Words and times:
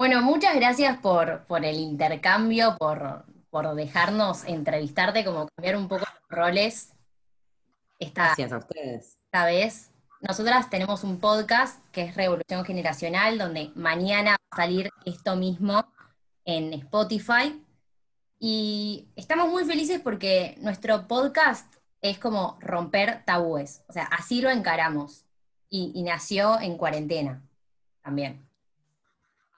Bueno, 0.00 0.22
muchas 0.22 0.56
gracias 0.56 0.96
por, 0.96 1.44
por 1.44 1.62
el 1.62 1.76
intercambio, 1.76 2.74
por, 2.78 3.26
por 3.50 3.74
dejarnos 3.74 4.44
entrevistarte, 4.44 5.26
como 5.26 5.46
cambiar 5.48 5.76
un 5.76 5.88
poco 5.88 6.06
los 6.06 6.38
roles. 6.38 6.94
Esta, 7.98 8.28
Gracias 8.28 8.50
a 8.50 8.56
ustedes. 8.56 9.18
esta 9.26 9.44
vez. 9.44 9.90
Nosotras 10.22 10.70
tenemos 10.70 11.04
un 11.04 11.20
podcast 11.20 11.84
que 11.92 12.00
es 12.04 12.14
Revolución 12.14 12.64
Generacional, 12.64 13.36
donde 13.36 13.72
mañana 13.74 14.30
va 14.30 14.38
a 14.52 14.56
salir 14.56 14.88
esto 15.04 15.36
mismo 15.36 15.84
en 16.46 16.72
Spotify. 16.72 17.62
Y 18.38 19.06
estamos 19.16 19.50
muy 19.50 19.66
felices 19.66 20.00
porque 20.00 20.56
nuestro 20.62 21.08
podcast 21.08 21.74
es 22.00 22.18
como 22.18 22.56
romper 22.62 23.22
tabúes. 23.26 23.82
O 23.86 23.92
sea, 23.92 24.04
así 24.04 24.40
lo 24.40 24.48
encaramos. 24.48 25.26
Y, 25.68 25.92
y 25.94 26.02
nació 26.04 26.58
en 26.58 26.78
cuarentena 26.78 27.42
también. 28.02 28.49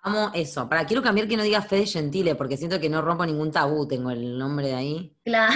Amo 0.02 0.30
eso. 0.34 0.68
Para, 0.68 0.84
quiero 0.84 1.02
cambiar 1.02 1.28
que 1.28 1.36
no 1.36 1.42
diga 1.44 1.62
Fede 1.62 1.86
Gentile, 1.86 2.34
porque 2.34 2.56
siento 2.56 2.80
que 2.80 2.88
no 2.88 3.02
rompo 3.02 3.24
ningún 3.24 3.50
tabú. 3.52 3.86
Tengo 3.86 4.10
el 4.10 4.36
nombre 4.38 4.68
de 4.68 4.74
ahí. 4.74 5.16
Claro. 5.24 5.52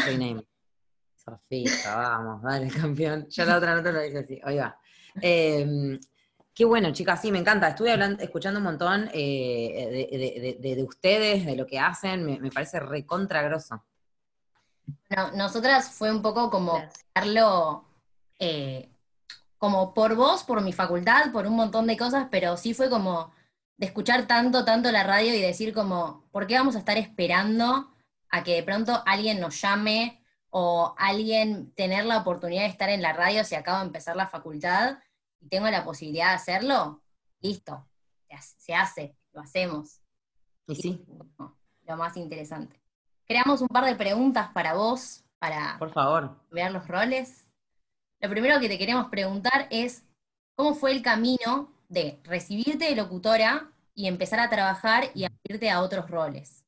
Sofía, 1.17 1.71
vamos, 1.97 2.43
dale, 2.43 2.69
campeón. 2.71 3.27
Ya 3.29 3.45
la 3.45 3.57
otra 3.57 3.75
nota 3.75 3.91
lo 3.93 4.01
dice 4.01 4.19
así. 4.19 4.41
Ahí 4.45 4.57
va. 4.59 4.79
Eh, 5.21 5.99
qué 6.55 6.65
bueno, 6.65 6.93
chicas, 6.93 7.21
sí, 7.21 7.33
me 7.33 7.39
encanta. 7.39 7.69
Estuve 7.69 7.91
hablando, 7.93 8.23
escuchando 8.23 8.59
un 8.61 8.65
montón 8.65 9.11
eh, 9.13 10.09
de, 10.11 10.19
de- 10.19 10.59
de- 10.61 10.77
de 10.77 10.83
ustedes, 10.85 11.45
de 11.45 11.57
lo 11.57 11.67
que 11.67 11.81
hacen. 11.81 12.25
Me, 12.25 12.39
me 12.39 12.51
parece 12.53 12.79
recontra 12.79 13.43
grosso. 13.43 13.83
No, 15.17 15.33
nosotras 15.33 15.91
fue 15.91 16.13
un 16.13 16.23
poco 16.23 16.49
como 16.51 16.81
crearlo 17.13 17.85
eh, 18.39 18.89
como 19.59 19.93
por 19.93 20.15
vos, 20.15 20.45
por 20.45 20.63
mi 20.63 20.73
facultad, 20.73 21.33
por 21.33 21.47
un 21.49 21.57
montón 21.57 21.89
de 21.89 21.97
cosas, 21.97 22.29
pero 22.31 22.57
sí 22.57 22.73
fue 22.75 22.89
como 22.89 23.33
de 23.79 23.87
escuchar 23.87 24.27
tanto, 24.27 24.65
tanto 24.65 24.91
la 24.91 25.03
radio 25.03 25.35
y 25.35 25.41
decir 25.41 25.75
como, 25.75 26.25
¿por 26.31 26.47
qué 26.47 26.55
vamos 26.55 26.77
a 26.77 26.79
estar 26.79 26.97
esperando 26.97 27.93
a 28.31 28.43
que 28.43 28.55
de 28.55 28.63
pronto 28.63 29.03
alguien 29.07 29.41
nos 29.41 29.61
llame 29.61 30.23
o 30.51 30.95
alguien 30.97 31.73
tener 31.73 32.07
la 32.07 32.19
oportunidad 32.19 32.63
de 32.63 32.69
estar 32.69 32.89
en 32.89 33.03
la 33.03 33.13
radio 33.13 33.45
si 33.45 33.55
acabo 33.55 33.81
de 33.81 33.87
empezar 33.87 34.17
la 34.17 34.29
facultad 34.29 34.99
y 35.41 35.49
tengo 35.49 35.69
la 35.69 35.85
posibilidad 35.85 36.31
de 36.31 36.37
hacerlo? 36.37 37.03
Listo, 37.41 37.87
se 38.59 38.75
hace, 38.75 39.17
lo 39.33 39.41
hacemos 39.43 40.01
Y 40.67 40.77
sí, 40.77 41.05
lo 41.83 41.97
más 41.97 42.17
interesante. 42.17 42.81
Creamos 43.27 43.61
un 43.61 43.69
par 43.69 43.85
de 43.85 43.95
preguntas 43.95 44.51
para 44.53 44.75
vos, 44.75 45.25
para 45.39 45.77
por 45.79 45.93
favor. 45.93 46.37
ver 46.51 46.73
los 46.73 46.87
roles. 46.89 47.51
Lo 48.21 48.31
primero 48.31 48.59
que 48.61 48.69
te 48.69 48.79
queremos 48.79 49.09
preguntar 49.09 49.69
es, 49.71 50.05
¿cómo 50.55 50.75
fue 50.75 50.93
el 50.93 51.03
camino 51.03 51.76
de 51.89 52.19
recibirte 52.25 52.87
de 52.87 52.97
locutora 52.97 53.71
y 53.95 54.07
empezar 54.07 54.41
a 54.41 54.51
trabajar 54.51 55.05
y 55.15 55.25
abrirte 55.25 55.71
a 55.71 55.81
otros 55.81 56.11
roles? 56.11 56.65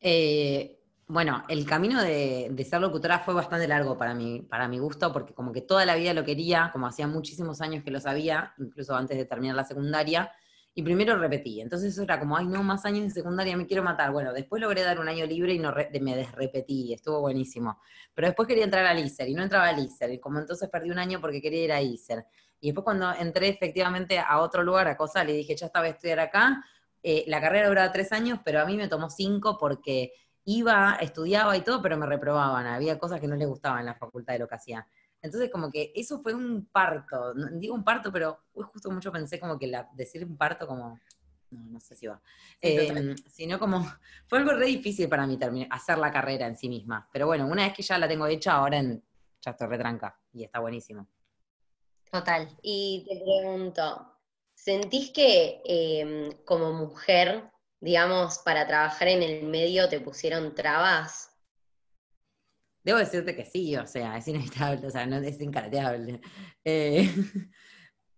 Eh, 0.00 0.78
bueno, 1.08 1.44
el 1.48 1.64
camino 1.66 2.02
de, 2.02 2.48
de 2.50 2.64
ser 2.64 2.80
locutora 2.80 3.20
fue 3.20 3.32
bastante 3.32 3.68
largo 3.68 3.96
para 3.96 4.12
mí, 4.12 4.42
para 4.42 4.68
mi 4.68 4.78
gusto, 4.78 5.12
porque 5.12 5.34
como 5.34 5.52
que 5.52 5.62
toda 5.62 5.86
la 5.86 5.94
vida 5.94 6.12
lo 6.14 6.24
quería, 6.24 6.70
como 6.72 6.86
hacía 6.86 7.06
muchísimos 7.06 7.60
años 7.60 7.84
que 7.84 7.90
lo 7.90 8.00
sabía, 8.00 8.52
incluso 8.58 8.94
antes 8.94 9.16
de 9.16 9.24
terminar 9.24 9.56
la 9.56 9.64
secundaria, 9.64 10.30
y 10.74 10.82
primero 10.82 11.16
repetí. 11.16 11.62
Entonces 11.62 11.94
eso 11.94 12.02
era 12.02 12.20
como, 12.20 12.36
ay, 12.36 12.46
no, 12.46 12.62
más 12.62 12.84
años 12.84 13.04
de 13.04 13.10
secundaria, 13.10 13.56
me 13.56 13.66
quiero 13.66 13.82
matar. 13.82 14.12
Bueno, 14.12 14.34
después 14.34 14.60
logré 14.60 14.82
dar 14.82 15.00
un 15.00 15.08
año 15.08 15.24
libre 15.24 15.54
y 15.54 15.58
no 15.58 15.70
re- 15.70 15.90
me 16.00 16.14
desrepetí, 16.14 16.92
estuvo 16.92 17.20
buenísimo. 17.20 17.80
Pero 18.12 18.26
después 18.28 18.46
quería 18.46 18.64
entrar 18.64 18.84
al 18.84 18.98
ISER 18.98 19.26
y 19.28 19.34
no 19.34 19.42
entraba 19.42 19.68
al 19.68 19.78
ISER, 19.78 20.10
y 20.12 20.18
como 20.18 20.38
entonces 20.38 20.68
perdí 20.68 20.90
un 20.90 20.98
año 20.98 21.18
porque 21.20 21.40
quería 21.40 21.64
ir 21.64 21.72
a 21.72 21.80
ISER. 21.80 22.26
Y 22.60 22.68
después 22.68 22.84
cuando 22.84 23.12
entré 23.12 23.48
efectivamente 23.48 24.18
a 24.18 24.38
otro 24.40 24.62
lugar, 24.62 24.88
a 24.88 24.96
COSAL, 24.96 25.30
y 25.30 25.34
dije, 25.36 25.54
ya 25.56 25.66
estaba 25.66 25.86
a 25.86 25.90
estudiar 25.90 26.20
acá, 26.20 26.64
eh, 27.02 27.24
la 27.28 27.40
carrera 27.40 27.68
duraba 27.68 27.92
tres 27.92 28.12
años, 28.12 28.40
pero 28.44 28.60
a 28.60 28.64
mí 28.64 28.76
me 28.76 28.88
tomó 28.88 29.10
cinco 29.10 29.56
porque 29.58 30.12
iba, 30.44 30.96
estudiaba 31.00 31.56
y 31.56 31.60
todo, 31.62 31.82
pero 31.82 31.96
me 31.96 32.06
reprobaban. 32.06 32.66
Había 32.66 32.98
cosas 32.98 33.20
que 33.20 33.28
no 33.28 33.36
les 33.36 33.48
gustaban 33.48 33.80
en 33.80 33.86
la 33.86 33.94
facultad 33.94 34.32
de 34.32 34.38
lo 34.40 34.48
que 34.48 34.54
hacía. 34.54 34.86
Entonces, 35.22 35.50
como 35.50 35.70
que 35.70 35.92
eso 35.94 36.20
fue 36.22 36.34
un 36.34 36.66
parto. 36.70 37.34
No- 37.34 37.48
digo 37.52 37.74
un 37.74 37.82
parto, 37.84 38.12
pero 38.12 38.44
uy, 38.54 38.64
justo 38.72 38.90
mucho 38.90 39.10
pensé 39.12 39.40
como 39.40 39.58
que 39.58 39.66
la, 39.66 39.88
decir 39.94 40.24
un 40.24 40.36
parto 40.36 40.66
como. 40.66 40.98
No, 41.50 41.60
no 41.64 41.80
sé 41.80 41.94
si 41.96 42.06
va. 42.06 42.20
Sí, 42.24 42.58
Eh, 42.60 42.86
total. 42.88 43.16
sino 43.28 43.58
como. 43.58 43.78
Fue 44.28 44.38
algo 44.38 44.52
re 44.52 44.66
difícil 44.66 45.08
para 45.08 45.26
mí 45.26 45.36
terminar, 45.36 45.68
hacer 45.70 45.98
la 45.98 46.10
carrera 46.10 46.46
en 46.46 46.56
sí 46.56 46.68
misma. 46.68 47.08
Pero 47.12 47.26
bueno, 47.26 47.46
una 47.46 47.64
vez 47.64 47.72
que 47.74 47.82
ya 47.82 47.98
la 47.98 48.08
tengo 48.08 48.26
hecha, 48.26 48.52
ahora 48.54 48.78
en, 48.78 49.02
ya 49.40 49.50
estoy 49.52 49.66
retranca. 49.68 50.18
Y 50.32 50.44
está 50.44 50.58
buenísimo. 50.60 51.08
Total. 52.16 52.48
Y 52.62 53.04
te 53.06 53.22
pregunto, 53.22 54.10
¿sentís 54.54 55.10
que 55.10 55.60
eh, 55.66 56.30
como 56.46 56.72
mujer, 56.72 57.50
digamos, 57.78 58.38
para 58.38 58.66
trabajar 58.66 59.08
en 59.08 59.22
el 59.22 59.42
medio 59.42 59.86
te 59.90 60.00
pusieron 60.00 60.54
trabas? 60.54 61.28
Debo 62.82 62.98
decirte 62.98 63.36
que 63.36 63.44
sí, 63.44 63.76
o 63.76 63.86
sea, 63.86 64.16
es 64.16 64.26
inevitable, 64.28 64.86
o 64.86 64.90
sea, 64.90 65.04
no, 65.04 65.16
es 65.16 65.38
incarteable. 65.42 66.22
Eh, 66.64 67.06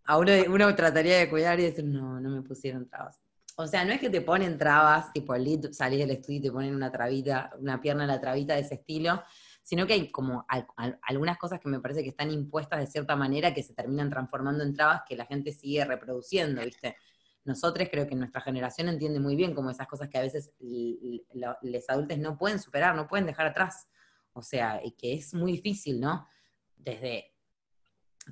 a 0.05 0.17
uno, 0.17 0.33
uno 0.49 0.77
trataría 0.77 1.19
de 1.19 1.29
cuidar 1.29 1.59
y 1.59 1.65
decir, 1.65 1.85
no, 1.85 2.21
no 2.21 2.31
me 2.31 2.43
pusieron 2.43 2.89
trabas. 2.89 3.19
O 3.57 3.67
sea, 3.67 3.85
no 3.85 3.93
es 3.93 3.99
que 3.99 4.11
te 4.11 4.21
ponen 4.21 4.59
trabas, 4.59 5.13
tipo 5.13 5.35
salís 5.35 5.99
del 5.99 6.13
estudio 6.13 6.39
y 6.39 6.43
te 6.43 6.53
ponen 6.53 6.73
una 6.73 6.93
trabita, 6.93 7.51
una 7.59 7.81
pierna 7.81 8.05
en 8.05 8.11
la 8.11 8.21
trabita 8.21 8.55
de 8.55 8.61
ese 8.61 8.75
estilo, 8.75 9.25
sino 9.69 9.87
que 9.87 9.93
hay 9.93 10.11
como 10.11 10.47
al- 10.49 10.67
al- 10.77 10.99
algunas 11.03 11.37
cosas 11.37 11.61
que 11.61 11.69
me 11.69 11.79
parece 11.79 12.03
que 12.03 12.09
están 12.09 12.31
impuestas 12.31 12.81
de 12.81 12.87
cierta 12.87 13.17
manera 13.17 13.53
que 13.53 13.63
se 13.63 13.75
terminan 13.75 14.09
transformando 14.09 14.65
en 14.65 14.73
trabas 14.73 15.03
que 15.07 15.15
la 15.15 15.27
gente 15.27 15.53
sigue 15.53 15.85
reproduciendo, 15.85 16.63
¿viste? 16.65 16.97
Nosotros 17.45 17.87
creo 17.91 18.07
que 18.09 18.15
nuestra 18.15 18.41
generación 18.41 18.89
entiende 18.89 19.21
muy 19.21 19.37
bien 19.37 19.55
como 19.55 19.69
esas 19.71 19.87
cosas 19.87 20.09
que 20.09 20.17
a 20.17 20.23
veces 20.23 20.53
los 20.59 21.91
adultos 21.91 22.17
no 22.17 22.39
pueden 22.39 22.59
superar, 22.59 22.97
no 22.97 23.07
pueden 23.07 23.27
dejar 23.27 23.47
atrás. 23.49 23.89
O 24.33 24.41
sea, 24.41 24.81
y 24.83 24.93
que 24.93 25.13
es 25.13 25.35
muy 25.35 25.53
difícil, 25.53 26.01
¿no? 26.01 26.27
Desde 26.75 27.35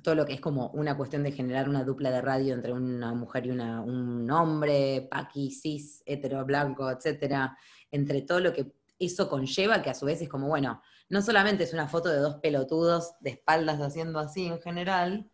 todo 0.01 0.15
lo 0.15 0.25
que 0.25 0.33
es 0.33 0.41
como 0.41 0.69
una 0.69 0.97
cuestión 0.97 1.21
de 1.21 1.31
generar 1.33 1.69
una 1.69 1.83
dupla 1.83 2.09
de 2.09 2.21
radio 2.21 2.55
entre 2.55 2.73
una 2.73 3.13
mujer 3.13 3.45
y 3.45 3.51
una- 3.51 3.81
un 3.81 4.27
hombre, 4.31 5.07
paqui, 5.11 5.51
cis, 5.51 6.01
hetero, 6.03 6.43
blanco, 6.45 6.89
etcétera, 6.89 7.55
entre 7.91 8.23
todo 8.23 8.39
lo 8.39 8.51
que 8.53 8.73
eso 8.97 9.29
conlleva, 9.29 9.83
que 9.83 9.91
a 9.91 9.93
su 9.93 10.07
vez 10.07 10.19
es 10.19 10.29
como, 10.29 10.47
bueno, 10.47 10.81
no 11.09 11.21
solamente 11.21 11.63
es 11.63 11.73
una 11.73 11.87
foto 11.87 12.09
de 12.09 12.17
dos 12.17 12.35
pelotudos 12.35 13.13
de 13.21 13.31
espaldas 13.31 13.79
haciendo 13.79 14.19
así 14.19 14.45
en 14.45 14.59
general, 14.59 15.29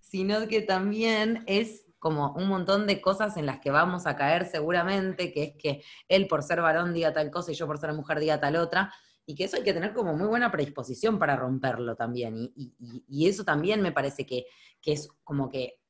sino 0.00 0.48
que 0.48 0.62
también 0.62 1.44
es 1.46 1.84
como 1.98 2.32
un 2.34 2.48
montón 2.48 2.86
de 2.86 3.00
cosas 3.00 3.36
en 3.36 3.46
las 3.46 3.60
que 3.60 3.70
vamos 3.70 4.06
a 4.06 4.16
caer 4.16 4.46
seguramente, 4.46 5.32
que 5.32 5.42
es 5.42 5.56
que 5.56 5.82
él 6.08 6.28
por 6.28 6.42
ser 6.42 6.60
varón 6.60 6.94
diga 6.94 7.12
tal 7.12 7.30
cosa 7.30 7.52
y 7.52 7.54
yo 7.54 7.66
por 7.66 7.78
ser 7.78 7.92
mujer 7.92 8.20
diga 8.20 8.40
tal 8.40 8.56
otra, 8.56 8.92
y 9.26 9.34
que 9.34 9.44
eso 9.44 9.56
hay 9.56 9.62
que 9.62 9.74
tener 9.74 9.92
como 9.92 10.16
muy 10.16 10.26
buena 10.26 10.50
predisposición 10.50 11.18
para 11.18 11.36
romperlo 11.36 11.96
también. 11.96 12.50
Y, 12.56 13.28
eso 13.28 13.44
también 13.44 13.82
me 13.82 13.92
parece 13.92 14.24
que, 14.24 14.46
que 14.80 14.92
es 14.92 15.08
como 15.22 15.50
que 15.50 15.80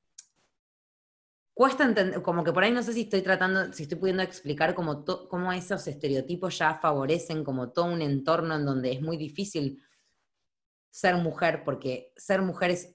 cuesta 1.59 1.85
entender, 1.85 2.23
como 2.23 2.45
que 2.45 2.53
por 2.53 2.63
ahí 2.63 2.71
no 2.71 2.85
sé 2.85 2.93
si 2.93 3.01
estoy 3.01 3.21
tratando, 3.21 3.73
si 3.73 3.83
estoy 3.83 3.99
pudiendo 3.99 4.23
explicar 4.23 4.77
cómo, 4.77 5.05
cómo 5.05 5.53
esos 5.53 5.89
estereotipos 5.89 6.57
ya 6.57 6.77
favorecen 6.77 7.43
como 7.43 7.73
todo 7.73 7.87
un 7.87 8.01
entorno 8.01 8.55
en 8.55 8.65
donde 8.65 8.93
es 8.93 9.03
muy 9.03 9.17
difícil 9.17 9.83
ser 10.89 11.17
mujer, 11.17 11.65
porque 11.65 12.13
ser 12.17 12.43
mujer 12.43 12.71
es 12.71 12.95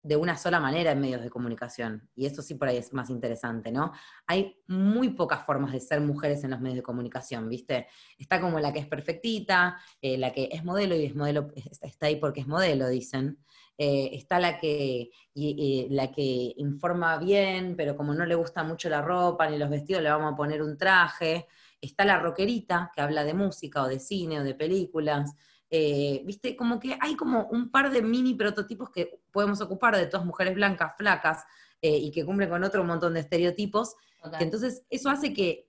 de 0.00 0.14
una 0.14 0.36
sola 0.36 0.60
manera 0.60 0.92
en 0.92 1.00
medios 1.00 1.24
de 1.24 1.28
comunicación, 1.28 2.08
y 2.14 2.26
eso 2.26 2.40
sí 2.40 2.54
por 2.54 2.68
ahí 2.68 2.76
es 2.76 2.92
más 2.92 3.10
interesante, 3.10 3.72
¿no? 3.72 3.90
Hay 4.28 4.62
muy 4.68 5.08
pocas 5.08 5.44
formas 5.44 5.72
de 5.72 5.80
ser 5.80 6.00
mujeres 6.00 6.44
en 6.44 6.52
los 6.52 6.60
medios 6.60 6.76
de 6.76 6.82
comunicación, 6.84 7.48
¿viste? 7.48 7.88
Está 8.16 8.40
como 8.40 8.60
la 8.60 8.72
que 8.72 8.78
es 8.78 8.86
perfectita, 8.86 9.76
eh, 10.00 10.18
la 10.18 10.32
que 10.32 10.50
es 10.52 10.62
modelo 10.62 10.94
y 10.94 11.06
es 11.06 11.16
modelo, 11.16 11.48
está 11.82 12.06
ahí 12.06 12.14
porque 12.14 12.42
es 12.42 12.46
modelo, 12.46 12.86
dicen. 12.86 13.40
Eh, 13.76 14.10
está 14.12 14.38
la 14.38 14.58
que, 14.58 15.10
y- 15.34 15.86
y 15.88 15.88
la 15.90 16.10
que 16.12 16.54
informa 16.56 17.18
bien, 17.18 17.74
pero 17.76 17.96
como 17.96 18.14
no 18.14 18.24
le 18.24 18.34
gusta 18.36 18.62
mucho 18.62 18.88
la 18.88 19.02
ropa 19.02 19.48
ni 19.50 19.58
los 19.58 19.68
vestidos, 19.70 20.02
le 20.02 20.10
vamos 20.10 20.32
a 20.32 20.36
poner 20.36 20.62
un 20.62 20.76
traje. 20.78 21.46
Está 21.80 22.04
la 22.04 22.18
rockerita, 22.20 22.90
que 22.94 23.00
habla 23.02 23.24
de 23.24 23.34
música 23.34 23.82
o 23.82 23.88
de 23.88 23.98
cine 24.00 24.40
o 24.40 24.44
de 24.44 24.54
películas. 24.54 25.34
Eh, 25.70 26.22
Viste, 26.24 26.54
como 26.56 26.78
que 26.78 26.96
hay 27.00 27.16
como 27.16 27.46
un 27.50 27.70
par 27.70 27.90
de 27.90 28.00
mini 28.02 28.34
prototipos 28.34 28.90
que 28.90 29.20
podemos 29.32 29.60
ocupar 29.60 29.96
de 29.96 30.06
todas 30.06 30.24
mujeres 30.26 30.54
blancas, 30.54 30.92
flacas, 30.96 31.44
eh, 31.82 31.96
y 31.98 32.10
que 32.12 32.24
cumplen 32.24 32.48
con 32.50 32.62
otro 32.64 32.84
montón 32.84 33.14
de 33.14 33.20
estereotipos, 33.20 33.96
que 34.38 34.44
entonces 34.44 34.84
eso 34.88 35.10
hace 35.10 35.32
que, 35.34 35.68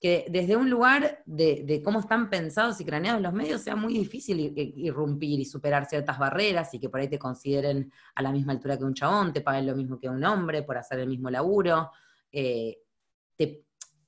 que 0.00 0.26
desde 0.30 0.56
un 0.56 0.70
lugar 0.70 1.22
de, 1.26 1.82
cómo 1.84 1.98
están 2.00 2.30
pensados 2.30 2.80
y 2.80 2.84
craneados 2.84 3.20
los 3.20 3.32
medios 3.32 3.62
sea 3.62 3.74
muy 3.76 3.94
difícil 3.94 4.38
ir- 4.38 4.52
ir- 4.56 4.72
irrumpir 4.76 5.40
y 5.40 5.44
superar 5.44 5.86
ciertas 5.86 6.18
barreras 6.18 6.72
y 6.74 6.78
que 6.78 6.88
por 6.88 7.00
ahí 7.00 7.08
te 7.08 7.18
consideren 7.18 7.92
a 8.14 8.22
la 8.22 8.30
misma 8.30 8.52
altura 8.52 8.78
que 8.78 8.84
un 8.84 8.94
chabón, 8.94 9.32
te 9.32 9.40
paguen 9.40 9.66
lo 9.66 9.74
mismo 9.74 9.98
que 9.98 10.08
un 10.08 10.24
hombre 10.24 10.62
por 10.62 10.78
hacer 10.78 11.00
el 11.00 11.08
mismo 11.08 11.30
laburo. 11.30 11.90
eh, 12.32 12.78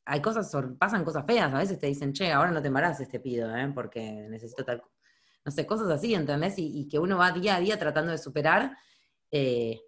hay 0.04 0.20
cosas, 0.20 0.50
pasan 0.78 1.04
cosas 1.04 1.24
feas, 1.26 1.52
a 1.52 1.58
veces 1.58 1.78
te 1.78 1.86
dicen, 1.86 2.12
che, 2.12 2.32
ahora 2.32 2.50
no 2.50 2.60
te 2.60 2.68
embaraces, 2.68 3.08
te 3.08 3.20
pido, 3.20 3.54
¿eh? 3.56 3.70
porque 3.74 4.26
necesito 4.28 4.64
tal... 4.64 4.80
co-". 4.80 4.90
No 5.44 5.52
sé, 5.52 5.66
cosas 5.66 5.88
así, 5.90 6.14
¿entendés? 6.14 6.58
Y, 6.58 6.80
y 6.80 6.88
que 6.88 6.98
uno 6.98 7.16
va 7.18 7.30
día 7.32 7.56
a 7.56 7.60
día 7.60 7.78
tratando 7.78 8.10
de 8.12 8.18
superar. 8.18 8.76
eh, 9.30 9.80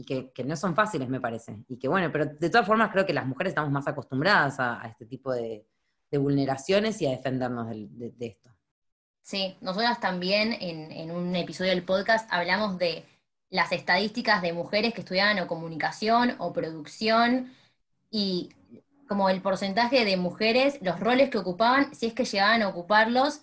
y 0.00 0.04
que, 0.32 0.44
no 0.44 0.56
son 0.56 0.74
fáciles, 0.74 1.08
me 1.08 1.20
parece. 1.20 1.58
Y 1.68 1.78
que 1.78 1.88
bueno, 1.88 2.10
pero 2.10 2.24
de 2.26 2.50
todas 2.50 2.66
formas 2.66 2.90
creo 2.90 3.04
que 3.04 3.12
las 3.12 3.26
mujeres 3.26 3.50
estamos 3.50 3.70
más 3.70 3.86
acostumbradas 3.86 4.58
a, 4.58 4.82
este 4.88 5.04
tipo 5.04 5.32
de, 5.32 5.66
vulneraciones 6.12 7.00
y 7.02 7.06
a 7.06 7.10
defendernos 7.10 7.68
de, 7.68 8.14
esto. 8.18 8.50
Sí, 9.22 9.56
nosotras 9.60 10.00
también 10.00 10.56
en, 10.58 11.10
un 11.10 11.36
episodio 11.36 11.70
del 11.70 11.84
podcast 11.84 12.28
hablamos 12.32 12.78
de 12.78 13.04
las 13.50 13.72
estadísticas 13.72 14.42
de 14.42 14.52
mujeres 14.52 14.94
que 14.94 15.02
estudiaban 15.02 15.38
o 15.38 15.46
comunicación 15.46 16.34
o 16.38 16.52
producción 16.52 17.52
y 18.10 18.50
como 19.06 19.28
el 19.28 19.42
porcentaje 19.42 20.04
de 20.04 20.16
mujeres, 20.16 20.78
los 20.82 20.98
roles 20.98 21.30
que 21.30 21.38
ocupaban, 21.38 21.94
si 21.94 22.06
es 22.06 22.14
que 22.14 22.24
llegaban 22.24 22.62
a 22.62 22.68
ocuparlos, 22.68 23.42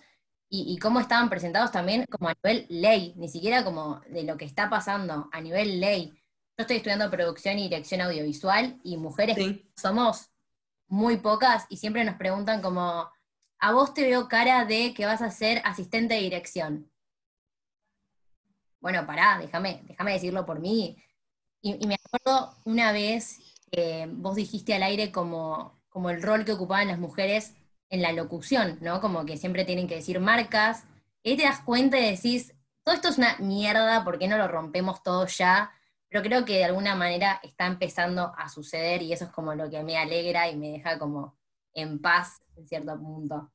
y, 0.50 0.78
cómo 0.78 0.98
estaban 0.98 1.28
presentados 1.28 1.70
también 1.70 2.06
como 2.10 2.28
a 2.30 2.34
nivel 2.42 2.66
ley, 2.70 3.12
ni 3.16 3.28
siquiera 3.28 3.64
como 3.64 4.00
de 4.08 4.22
lo 4.22 4.38
que 4.38 4.46
está 4.46 4.70
pasando, 4.70 5.28
a 5.30 5.40
nivel 5.42 5.78
ley. 5.78 6.17
Yo 6.58 6.62
estoy 6.62 6.78
estudiando 6.78 7.08
producción 7.08 7.56
y 7.60 7.68
dirección 7.68 8.00
audiovisual 8.00 8.80
y 8.82 8.96
mujeres 8.96 9.60
somos 9.76 10.32
muy 10.88 11.18
pocas 11.18 11.66
y 11.68 11.76
siempre 11.76 12.02
nos 12.02 12.16
preguntan 12.16 12.60
como, 12.60 13.08
a 13.60 13.72
vos 13.72 13.94
te 13.94 14.02
veo 14.02 14.26
cara 14.26 14.64
de 14.64 14.92
que 14.92 15.06
vas 15.06 15.22
a 15.22 15.30
ser 15.30 15.62
asistente 15.64 16.14
de 16.14 16.20
dirección. 16.22 16.90
Bueno, 18.80 19.06
pará, 19.06 19.38
déjame, 19.40 19.82
déjame 19.86 20.14
decirlo 20.14 20.44
por 20.44 20.58
mí. 20.58 21.00
Y, 21.62 21.86
me 21.86 21.94
acuerdo 21.94 22.56
una 22.64 22.90
vez 22.90 23.38
que 23.70 24.08
vos 24.10 24.34
dijiste 24.34 24.74
al 24.74 24.82
aire 24.82 25.12
como, 25.12 25.80
como 25.88 26.10
el 26.10 26.20
rol 26.20 26.44
que 26.44 26.54
ocupaban 26.54 26.88
las 26.88 26.98
mujeres 26.98 27.54
en 27.88 28.02
la 28.02 28.10
locución, 28.10 28.78
¿no? 28.80 29.00
Como 29.00 29.24
que 29.26 29.36
siempre 29.36 29.64
tienen 29.64 29.86
que 29.86 29.94
decir 29.94 30.18
marcas, 30.18 30.82
y 31.22 31.30
ahí 31.30 31.36
te 31.36 31.44
das 31.44 31.60
cuenta 31.60 32.00
y 32.00 32.10
decís, 32.10 32.52
todo 32.82 32.96
esto 32.96 33.10
es 33.10 33.18
una 33.18 33.36
mierda, 33.38 34.02
¿por 34.02 34.18
qué 34.18 34.26
no 34.26 34.38
lo 34.38 34.48
rompemos 34.48 35.04
todo 35.04 35.24
ya? 35.28 35.72
Pero 36.08 36.22
creo 36.22 36.44
que 36.44 36.58
de 36.58 36.64
alguna 36.64 36.94
manera 36.94 37.40
está 37.42 37.66
empezando 37.66 38.32
a 38.36 38.48
suceder 38.48 39.02
y 39.02 39.12
eso 39.12 39.24
es 39.24 39.30
como 39.30 39.54
lo 39.54 39.68
que 39.68 39.82
me 39.82 39.98
alegra 39.98 40.50
y 40.50 40.56
me 40.56 40.70
deja 40.70 40.98
como 40.98 41.36
en 41.74 42.00
paz 42.00 42.40
en 42.56 42.66
cierto 42.66 42.98
punto. 42.98 43.52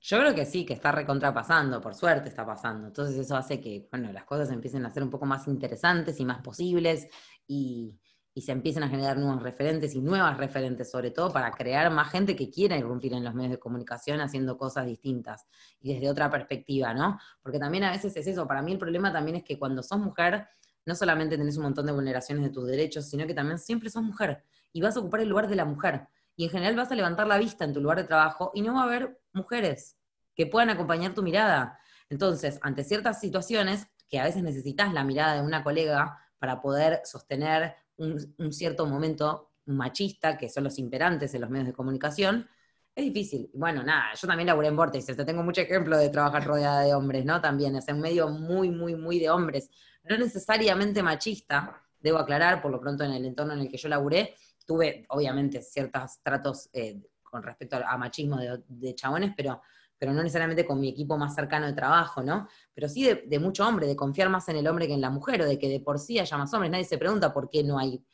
Yo 0.00 0.18
creo 0.18 0.34
que 0.34 0.46
sí, 0.46 0.64
que 0.64 0.74
está 0.74 0.90
recontrapasando, 0.90 1.80
por 1.80 1.94
suerte 1.94 2.28
está 2.28 2.44
pasando. 2.44 2.88
Entonces 2.88 3.16
eso 3.16 3.36
hace 3.36 3.60
que, 3.60 3.88
bueno, 3.90 4.12
las 4.12 4.24
cosas 4.24 4.50
empiecen 4.50 4.84
a 4.84 4.90
ser 4.90 5.02
un 5.02 5.10
poco 5.10 5.26
más 5.26 5.46
interesantes 5.46 6.18
y 6.18 6.24
más 6.24 6.40
posibles 6.40 7.08
y, 7.46 8.00
y 8.34 8.42
se 8.42 8.52
empiecen 8.52 8.82
a 8.82 8.88
generar 8.88 9.18
nuevos 9.18 9.42
referentes 9.42 9.94
y 9.94 10.00
nuevas 10.00 10.38
referentes, 10.38 10.90
sobre 10.90 11.10
todo 11.10 11.32
para 11.32 11.50
crear 11.50 11.90
más 11.90 12.10
gente 12.10 12.34
que 12.34 12.50
quiera 12.50 12.76
irrumpir 12.76 13.12
en 13.12 13.24
los 13.24 13.34
medios 13.34 13.52
de 13.52 13.58
comunicación 13.58 14.20
haciendo 14.20 14.56
cosas 14.56 14.86
distintas 14.86 15.46
y 15.80 15.94
desde 15.94 16.10
otra 16.10 16.30
perspectiva, 16.30 16.94
¿no? 16.94 17.18
Porque 17.42 17.58
también 17.58 17.84
a 17.84 17.90
veces 17.90 18.16
es 18.16 18.26
eso, 18.26 18.46
para 18.46 18.62
mí 18.62 18.72
el 18.72 18.78
problema 18.78 19.12
también 19.12 19.38
es 19.38 19.44
que 19.44 19.58
cuando 19.58 19.82
sos 19.82 19.98
mujer, 19.98 20.48
no 20.84 20.94
solamente 20.94 21.36
tenés 21.36 21.56
un 21.56 21.64
montón 21.64 21.86
de 21.86 21.92
vulneraciones 21.92 22.44
de 22.44 22.50
tus 22.50 22.66
derechos, 22.66 23.08
sino 23.08 23.26
que 23.26 23.34
también 23.34 23.58
siempre 23.58 23.90
sos 23.90 24.02
mujer 24.02 24.44
y 24.72 24.80
vas 24.80 24.96
a 24.96 25.00
ocupar 25.00 25.20
el 25.20 25.28
lugar 25.28 25.48
de 25.48 25.56
la 25.56 25.64
mujer. 25.64 26.08
Y 26.36 26.44
en 26.44 26.50
general 26.50 26.76
vas 26.76 26.90
a 26.90 26.94
levantar 26.94 27.26
la 27.26 27.38
vista 27.38 27.64
en 27.64 27.72
tu 27.72 27.80
lugar 27.80 27.98
de 27.98 28.04
trabajo 28.04 28.50
y 28.54 28.62
no 28.62 28.74
va 28.74 28.82
a 28.82 28.84
haber 28.84 29.20
mujeres 29.32 29.96
que 30.34 30.46
puedan 30.46 30.70
acompañar 30.70 31.14
tu 31.14 31.22
mirada. 31.22 31.78
Entonces, 32.08 32.58
ante 32.62 32.84
ciertas 32.84 33.20
situaciones 33.20 33.86
que 34.08 34.18
a 34.18 34.24
veces 34.24 34.42
necesitas 34.42 34.92
la 34.92 35.04
mirada 35.04 35.36
de 35.36 35.42
una 35.42 35.62
colega 35.62 36.18
para 36.38 36.60
poder 36.60 37.00
sostener 37.04 37.74
un, 37.96 38.52
cierto 38.52 38.86
momento 38.86 39.52
machista, 39.66 40.36
que 40.36 40.48
son 40.48 40.64
los 40.64 40.78
imperantes 40.78 41.34
en 41.34 41.42
los 41.42 41.50
medios 41.50 41.68
de 41.68 41.72
comunicación, 41.72 42.48
es 42.94 43.04
difícil. 43.04 43.50
Bueno, 43.54 43.82
nada, 43.82 44.12
yo 44.20 44.26
también 44.26 44.48
laburé 44.48 44.68
en 44.68 44.76
Vortex, 44.76 45.06
tengo 45.24 45.42
mucho 45.42 45.62
ejemplo 45.62 45.96
de 45.96 46.10
trabajar 46.10 46.44
rodeada 46.44 46.82
de 46.82 46.94
hombres, 46.94 47.24
¿no? 47.24 47.40
También, 47.40 47.76
es 47.76 47.86
un 47.88 48.00
medio 48.00 48.28
muy, 48.28 48.70
muy, 48.70 48.94
muy 48.96 49.18
de 49.18 49.30
hombres. 49.30 49.70
No 50.04 50.16
necesariamente 50.18 51.02
machista, 51.02 51.82
debo 51.98 52.18
aclarar, 52.18 52.60
por 52.60 52.70
lo 52.70 52.80
pronto 52.80 53.04
en 53.04 53.12
el 53.12 53.24
entorno 53.24 53.52
en 53.52 53.60
el 53.60 53.68
que 53.68 53.76
yo 53.76 53.88
laburé, 53.88 54.34
tuve 54.66 55.04
obviamente 55.08 55.62
ciertos 55.62 56.20
tratos 56.22 56.68
eh, 56.72 57.00
con 57.22 57.42
respecto 57.42 57.76
a, 57.76 57.96
machismo 57.96 58.36
de, 58.38 58.62
de 58.68 58.94
chabones, 58.94 59.32
pero 59.36 59.60
pero 60.02 60.12
no 60.12 60.24
necesariamente 60.24 60.66
con 60.66 60.80
mi 60.80 60.88
equipo 60.88 61.16
más 61.16 61.32
cercano 61.32 61.64
de 61.64 61.74
trabajo, 61.74 62.24
¿no? 62.24 62.48
Pero 62.74 62.88
sí 62.88 63.04
de, 63.24 63.38
mucho 63.38 63.64
hombre, 63.64 63.86
de 63.86 63.94
confiar 63.94 64.28
más 64.30 64.48
en 64.48 64.56
el 64.56 64.66
hombre 64.66 64.88
que 64.88 64.94
en 64.94 65.00
la 65.00 65.10
mujer, 65.10 65.42
o 65.42 65.46
de 65.46 65.60
que 65.60 65.68
de 65.68 65.78
por 65.78 66.00
sí 66.00 66.18
haya 66.18 66.36
más 66.36 66.52
hombres. 66.52 66.72
Nadie 66.72 66.86
se 66.86 66.98
pregunta 66.98 67.32
por 67.32 67.48
qué 67.48 67.62
no 67.62 67.78
hay 67.78 68.04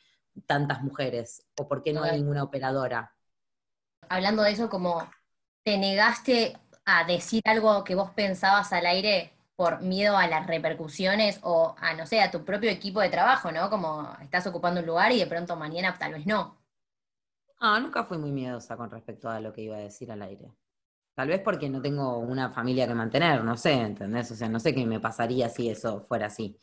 tantas 0.45 0.83
mujeres, 0.83 1.47
o 1.59 1.67
por 1.67 1.81
qué 1.81 1.91
no 1.91 2.03
hay 2.03 2.19
ninguna 2.19 2.43
operadora. 2.43 3.15
Hablando 4.07 4.43
de 4.43 4.51
eso, 4.51 4.69
como 4.69 5.09
te 5.63 5.79
negaste 5.79 6.55
a 6.85 7.05
decir 7.05 7.41
algo 7.45 7.83
que 7.83 7.95
vos 7.95 8.11
pensabas 8.11 8.71
al 8.71 8.85
aire 8.85 9.33
por 9.59 9.81
miedo 9.81 10.15
a 10.15 10.25
las 10.25 10.47
repercusiones 10.47 11.41
o 11.43 11.75
a, 11.77 11.93
no 11.93 12.05
sé, 12.05 12.21
a 12.21 12.31
tu 12.31 12.45
propio 12.45 12.69
equipo 12.69 13.01
de 13.01 13.09
trabajo, 13.09 13.51
¿no? 13.51 13.69
Como 13.69 14.09
estás 14.21 14.47
ocupando 14.47 14.79
un 14.79 14.87
lugar 14.87 15.11
y 15.11 15.19
de 15.19 15.27
pronto 15.27 15.57
mañana 15.57 15.97
tal 15.99 16.13
vez 16.13 16.25
no. 16.25 16.57
Ah, 17.59 17.77
nunca 17.77 18.05
fui 18.05 18.17
muy 18.17 18.31
miedosa 18.31 18.77
con 18.77 18.89
respecto 18.89 19.29
a 19.29 19.41
lo 19.41 19.51
que 19.51 19.63
iba 19.63 19.75
a 19.75 19.81
decir 19.81 20.09
al 20.13 20.21
aire. 20.21 20.49
Tal 21.13 21.27
vez 21.27 21.41
porque 21.41 21.69
no 21.69 21.81
tengo 21.81 22.19
una 22.19 22.51
familia 22.51 22.87
que 22.87 22.93
mantener, 22.93 23.43
no 23.43 23.57
sé, 23.57 23.73
¿entendés? 23.73 24.31
O 24.31 24.35
sea, 24.35 24.47
no 24.47 24.61
sé 24.61 24.73
qué 24.73 24.85
me 24.85 25.01
pasaría 25.01 25.49
si 25.49 25.69
eso 25.69 26.05
fuera 26.07 26.27
así. 26.27 26.57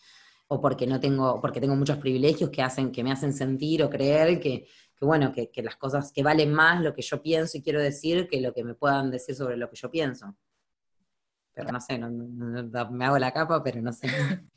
O 0.48 0.58
porque 0.62 0.86
no 0.86 0.98
tengo, 0.98 1.38
porque 1.38 1.60
tengo 1.60 1.76
muchos 1.76 1.98
privilegios 1.98 2.48
que 2.48 2.62
hacen, 2.62 2.90
que 2.90 3.04
me 3.04 3.12
hacen 3.12 3.34
sentir 3.34 3.82
o 3.82 3.90
creer 3.90 4.40
que, 4.40 4.68
bueno, 5.02 5.34
que, 5.34 5.50
las 5.62 5.76
cosas, 5.76 6.12
que 6.12 6.22
valen 6.22 6.50
más 6.50 6.80
lo 6.80 6.94
que 6.94 7.02
yo 7.02 7.20
pienso 7.20 7.58
y 7.58 7.62
quiero 7.62 7.78
decir 7.78 8.26
que 8.26 8.40
lo 8.40 8.54
que 8.54 8.64
me 8.64 8.72
puedan 8.72 9.10
decir 9.10 9.34
sobre 9.34 9.58
lo 9.58 9.68
que 9.68 9.76
yo 9.76 9.90
pienso. 9.90 10.34
Pero 11.56 11.72
no 11.72 11.80
sé, 11.80 11.98
me 11.98 13.04
hago 13.06 13.18
la 13.18 13.32
capa, 13.32 13.62
pero 13.62 13.80
no 13.80 13.92
sé. 13.92 14.08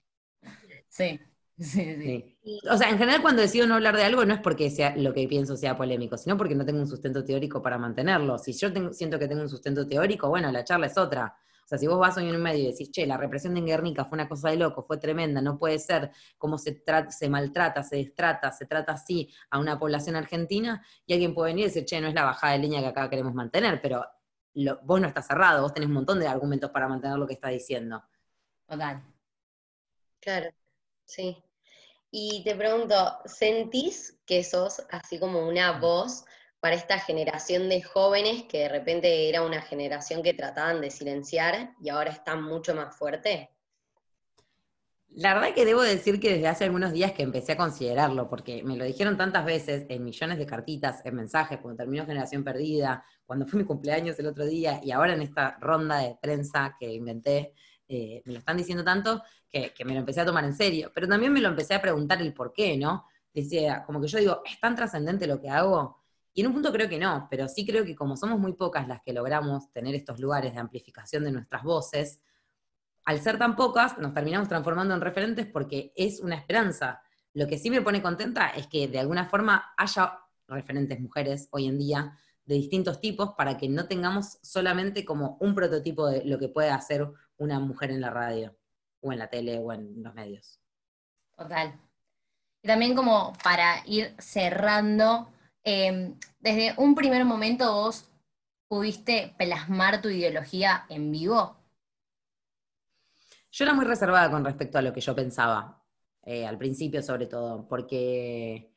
Sí. 0.92 1.19
Sí, 1.60 2.38
O 2.72 2.78
sea, 2.78 2.90
en 2.90 2.98
general 2.98 3.22
cuando 3.22 3.42
decido 3.42 3.68
no 3.68 3.75
hablar 3.75 3.96
de 3.96 4.04
algo 4.04 4.24
no 4.25 4.34
es 4.34 4.40
porque 4.40 4.69
sea 4.69 4.96
lo 4.96 5.13
que 5.13 5.28
pienso 5.28 5.57
sea 5.57 5.78
polémico, 5.78 6.18
sino 6.18 6.38
porque 6.38 6.56
no 6.56 6.66
tengo 6.66 6.80
un 6.80 6.88
sustento 6.88 7.24
teórico 7.25 7.62
para 7.62 7.78
mantenerlo. 7.78 8.38
Si 8.38 8.54
yo 8.54 8.69
siento 8.94 9.19
que 9.19 9.28
tengo 9.28 9.42
un 9.42 9.50
sustento 9.50 9.86
teórico, 9.86 10.30
bueno, 10.30 10.51
la 10.51 10.63
charla 10.63 10.88
es 10.88 10.98
otra. 10.98 11.36
O 11.66 11.68
sea, 11.68 11.78
si 11.78 11.86
vos 11.86 12.00
vas 12.00 12.18
hoy 12.18 12.30
en 12.30 12.36
un 12.36 12.42
medio 12.42 12.63
y 12.63 12.72
decís, 12.72 12.92
che, 12.92 13.06
la 13.06 13.18
represión 13.18 13.54
de 13.54 13.62
Guernica 13.62 14.06
fue 14.06 14.16
una 14.16 14.28
cosa 14.28 14.50
de 14.50 14.56
loco, 14.56 14.84
fue 14.84 14.98
tremenda, 14.98 15.42
no 15.42 15.60
puede 15.60 15.78
ser 15.80 16.12
cómo 16.38 16.57
se, 16.57 16.81
se 17.10 17.30
maltrata, 17.30 17.84
se 17.84 17.98
destrata, 17.98 18.52
se 18.52 18.66
trata 18.66 18.94
así 18.94 19.30
a 19.52 19.60
una 19.60 19.78
población 19.78 20.16
argentina, 20.16 20.84
y 21.06 21.13
alguien 21.13 21.36
puede 21.36 21.52
venir 21.52 21.66
y 21.66 21.68
decir, 21.68 21.86
che, 21.86 22.02
no 22.02 22.07
es 22.07 22.16
la 22.16 22.24
bajada 22.24 22.54
de 22.54 22.60
línea 22.60 22.81
que 22.81 22.88
acá 22.88 23.10
queremos 23.10 23.34
mantener, 23.36 23.80
pero 23.81 24.04
vos 24.84 25.02
no 25.02 25.08
estás 25.08 25.28
cerrado, 25.28 25.64
vos 25.64 25.74
tenés 25.74 25.88
un 25.88 25.96
montón 25.96 26.20
de 26.20 26.28
argumentos 26.28 26.72
para 26.72 26.88
mantener 26.88 27.18
lo 27.18 27.28
que 27.28 27.34
estás 27.34 27.52
diciendo. 27.52 28.04
Total. 28.68 29.04
Claro, 30.20 30.50
sí. 31.06 31.42
Y 32.12 32.44
te 32.44 32.56
pregunto, 32.56 33.20
¿sentís 33.26 34.20
que 34.26 34.44
sos 34.44 34.84
así 34.90 35.20
como 35.20 35.48
una 35.48 35.74
mm. 35.74 35.82
voz 35.82 36.26
para 36.60 36.76
esta 36.76 37.00
generación 37.00 37.70
de 37.70 37.81
jóvenes 37.81 38.44
que 38.44 38.60
de 38.60 38.69
repente 38.69 39.30
era 39.30 39.44
una 39.44 39.62
generación 39.62 40.24
que 40.24 40.33
trataban 40.33 40.81
de 40.81 40.92
silenciar 40.92 41.74
y 41.80 41.90
ahora 41.90 42.12
están 42.12 42.44
mucho 42.44 42.76
más 42.76 42.95
fuerte? 42.95 43.52
La 45.11 45.33
verdad 45.33 45.54
que 45.56 45.66
debo 45.66 45.81
decir 45.81 46.19
que 46.19 46.33
desde 46.33 46.47
hace 46.47 46.66
algunos 46.66 46.94
días 46.94 47.13
que 47.13 47.23
empecé 47.23 47.54
a 47.54 47.57
considerarlo, 47.57 48.30
porque 48.30 48.63
me 48.63 48.78
lo 48.78 48.85
dijeron 48.85 49.18
tantas 49.18 49.44
veces 49.44 49.85
en 49.89 50.04
millones 50.04 50.37
de 50.37 50.45
cartitas, 50.45 51.04
en 51.04 51.16
mensajes, 51.16 51.59
cuando 51.59 51.78
terminó 51.78 52.06
Generación 52.06 52.44
Perdida, 52.44 53.04
cuando 53.25 53.47
fue 53.47 53.59
mi 53.59 53.66
cumpleaños 53.66 54.19
el 54.19 54.28
otro 54.28 54.45
día 54.45 54.80
y 54.83 54.92
ahora 54.92 55.13
en 55.13 55.23
esta 55.23 55.57
ronda 55.59 55.97
de 55.97 56.16
prensa 56.21 56.75
que 56.80 56.94
inventé, 56.94 57.54
eh, 57.87 58.21
me 58.23 58.33
lo 58.33 58.39
están 58.39 58.56
diciendo 58.56 58.83
tanto 58.83 59.23
que, 59.49 59.73
me 59.83 59.94
lo 59.94 59.99
empecé 59.99 60.21
a 60.21 60.25
tomar 60.25 60.45
en 60.45 60.54
serio, 60.54 60.92
pero 60.94 61.07
también 61.07 61.33
me 61.33 61.42
lo 61.42 61.49
empecé 61.49 61.73
a 61.73 61.81
preguntar 61.81 62.21
el 62.21 62.33
por 62.33 62.54
qué, 62.54 62.78
¿no? 62.78 63.06
Decía, 63.33 63.83
como 63.85 63.99
que 63.99 64.07
yo 64.07 64.19
digo, 64.19 64.42
¿es 64.45 64.59
tan 64.59 64.75
trascendente 64.75 65.25
lo 65.25 65.42
que 65.42 65.49
hago? 65.49 66.04
Y 66.33 66.42
en 66.42 66.47
un 66.47 66.54
punto 66.54 66.71
creo 66.71 66.87
que 66.87 66.99
no, 66.99 67.28
pero 67.31 67.47
sí 67.47 67.66
creo 67.66 67.83
que 67.83 67.95
como 67.95 68.16
somos 68.16 68.39
muy 68.39 68.54
pocas 68.54 68.87
las 68.87 69.01
que 69.01 69.11
logramos 69.11 69.71
tener 69.71 69.95
estos 69.95 70.19
lugares 70.19 70.54
de 70.54 70.59
amplificación 70.59 71.23
de 71.23 71.31
nuestras 71.31 71.63
voces, 71.63 72.21
al 73.09 73.19
ser 73.21 73.39
tan 73.39 73.56
pocas 73.56 73.97
nos 73.97 74.13
terminamos 74.13 74.47
transformando 74.47 74.94
en 74.94 75.01
referentes 75.01 75.47
porque 75.47 75.92
es 75.95 76.19
una 76.19 76.35
esperanza. 76.35 77.01
Lo 77.33 77.47
que 77.47 77.57
sí 77.57 77.71
me 77.71 77.81
pone 77.81 78.04
contenta 78.04 78.49
es 78.49 78.68
que 78.68 78.87
de 78.87 78.99
alguna 78.99 79.25
forma 79.25 79.73
haya 79.78 80.19
referentes 80.47 80.99
mujeres 80.99 81.47
hoy 81.49 81.66
en 81.66 81.80
día 81.80 82.16
de 82.45 82.54
distintos 82.54 83.01
tipos 83.01 83.31
para 83.35 83.57
que 83.57 83.68
no 83.68 83.87
tengamos 83.87 84.37
solamente 84.44 85.06
como 85.06 85.37
un 85.39 85.56
prototipo 85.56 86.06
de 86.06 86.23
lo 86.23 86.37
que 86.37 86.49
puede 86.49 86.69
hacer 86.69 87.07
una 87.37 87.59
mujer 87.59 87.89
en 87.89 88.01
la 88.01 88.11
radio, 88.11 88.56
o 89.01 89.11
en 89.11 89.18
la 89.18 89.28
tele, 89.28 89.57
o 89.57 89.73
en 89.73 90.04
los 90.04 90.13
medios. 90.13 90.59
Total. 91.35 91.80
Y 92.61 92.68
también 92.68 92.95
como 92.95 93.33
para 93.44 93.81
ir 93.87 94.13
cerrando, 94.19 95.31
em, 95.63 96.13
desde 96.39 96.75
un 96.78 96.94
primer 96.94 97.25
momento 97.25 97.73
vos 97.73 98.07
pudiste 98.68 99.33
plasmar 99.35 99.99
tu 99.99 100.09
ideología 100.09 100.85
en 100.89 101.11
vivo. 101.11 101.58
Yo 103.52 103.66
era 103.66 103.74
muy 103.74 103.86
reservada 103.86 104.30
con 104.32 104.46
respecto 104.46 104.78
a 104.78 104.82
lo 104.82 104.94
que 104.94 105.02
yo 105.02 105.16
pensaba, 105.16 105.84
eh, 106.24 106.46
al 106.46 106.58
principio 106.58 107.02
sobre 107.02 107.28
todo, 107.28 107.68
porque, 107.68 108.72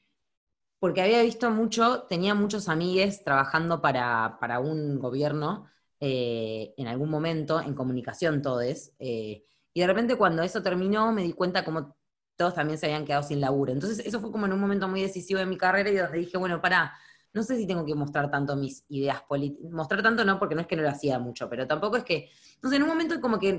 porque 0.78 1.02
había 1.02 1.22
visto 1.22 1.50
mucho, 1.50 2.04
tenía 2.04 2.34
muchos 2.34 2.68
amigues 2.68 3.24
trabajando 3.24 3.82
para, 3.82 4.38
para 4.40 4.60
un 4.60 4.98
gobierno 4.98 5.68
eh, 6.00 6.74
en 6.76 6.88
algún 6.88 7.10
momento, 7.10 7.60
en 7.60 7.74
comunicación 7.74 8.42
todes, 8.42 8.94
eh, 8.98 9.44
y 9.74 9.80
de 9.80 9.86
repente 9.86 10.16
cuando 10.16 10.42
eso 10.42 10.62
terminó 10.62 11.12
me 11.12 11.22
di 11.22 11.32
cuenta 11.32 11.64
cómo 11.64 11.96
todos 12.36 12.54
también 12.54 12.78
se 12.78 12.86
habían 12.86 13.04
quedado 13.04 13.22
sin 13.22 13.40
laburo. 13.40 13.72
Entonces 13.72 14.04
eso 14.04 14.20
fue 14.20 14.32
como 14.32 14.46
en 14.46 14.52
un 14.52 14.60
momento 14.60 14.88
muy 14.88 15.02
decisivo 15.02 15.38
de 15.40 15.46
mi 15.46 15.56
carrera 15.56 15.90
y 15.90 15.96
donde 15.96 16.18
dije, 16.18 16.36
bueno, 16.38 16.60
para, 16.60 16.92
no 17.34 17.42
sé 17.42 17.56
si 17.56 17.66
tengo 17.66 17.84
que 17.84 17.94
mostrar 17.94 18.30
tanto 18.30 18.56
mis 18.56 18.84
ideas 18.88 19.22
políticas, 19.22 19.70
mostrar 19.70 20.02
tanto 20.02 20.24
no, 20.24 20.38
porque 20.38 20.54
no 20.54 20.60
es 20.60 20.66
que 20.66 20.76
no 20.76 20.82
lo 20.82 20.90
hacía 20.90 21.18
mucho, 21.18 21.48
pero 21.48 21.66
tampoco 21.66 21.96
es 21.96 22.04
que, 22.04 22.28
entonces 22.54 22.76
en 22.76 22.82
un 22.82 22.88
momento 22.88 23.20
como 23.20 23.38
que 23.38 23.54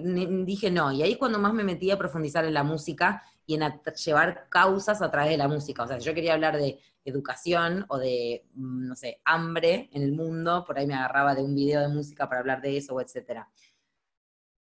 dije 0.45 0.69
no, 0.69 0.91
y 0.91 1.01
ahí 1.01 1.13
es 1.13 1.17
cuando 1.17 1.39
más 1.39 1.53
me 1.53 1.63
metí 1.63 1.89
a 1.89 1.97
profundizar 1.97 2.45
en 2.45 2.53
la 2.53 2.63
música 2.63 3.23
y 3.45 3.55
en 3.55 3.63
llevar 4.05 4.47
causas 4.49 5.01
a 5.01 5.11
través 5.11 5.31
de 5.31 5.37
la 5.37 5.47
música. 5.47 5.83
O 5.83 5.87
sea, 5.87 5.99
si 5.99 6.05
yo 6.05 6.13
quería 6.13 6.33
hablar 6.33 6.57
de 6.57 6.79
educación 7.03 7.85
o 7.89 7.97
de, 7.97 8.45
mm, 8.53 8.87
no 8.87 8.95
sé, 8.95 9.21
hambre 9.25 9.89
en 9.91 10.03
el 10.03 10.13
mundo, 10.13 10.63
por 10.65 10.77
ahí 10.77 10.87
me 10.87 10.93
agarraba 10.93 11.35
de 11.35 11.43
un 11.43 11.55
video 11.55 11.81
de 11.81 11.89
música 11.89 12.29
para 12.29 12.39
hablar 12.39 12.61
de 12.61 12.77
eso, 12.77 12.99
etcétera. 13.01 13.49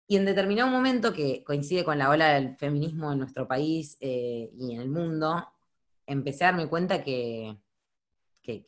Y 0.09 0.17
en 0.17 0.25
determinado 0.25 0.69
momento, 0.71 1.13
que 1.13 1.45
coincide 1.45 1.85
con 1.85 1.99
la 1.99 2.11
ola 2.11 2.35
del 2.35 2.57
feminismo 2.57 3.13
en 3.13 3.19
nuestro 3.19 3.47
país 3.47 3.97
eh, 4.01 4.51
y 4.59 4.75
en 4.75 4.81
el 4.81 4.89
mundo, 4.89 5.47
empecé 6.07 6.45
a 6.45 6.49
darme 6.49 6.69
cuenta 6.69 7.03
que, 7.03 7.57
que, 8.43 8.65